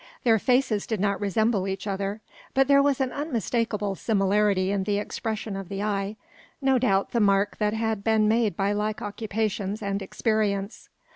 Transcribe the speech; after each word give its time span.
Their 0.23 0.39
faces 0.39 0.87
did 0.87 0.99
not 0.99 1.21
resemble 1.21 1.67
each 1.67 1.85
other; 1.85 2.21
but 2.55 2.67
there 2.67 2.81
was 2.81 2.99
an 2.99 3.11
unmistakable 3.11 3.93
similarity 3.93 4.71
in 4.71 4.85
the 4.85 4.97
expression 4.97 5.55
of 5.55 5.69
the 5.69 5.83
eye; 5.83 6.15
no 6.59 6.79
doubt, 6.79 7.11
the 7.11 7.19
mark 7.19 7.57
that 7.57 7.75
had 7.75 8.03
been 8.03 8.27
made 8.27 8.57
by 8.57 8.71
like 8.71 9.03
occupations 9.03 9.79
and 9.79 10.01
experience. 10.01 10.89